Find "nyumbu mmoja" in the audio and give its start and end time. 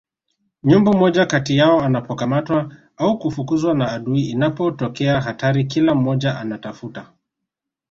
0.63-1.25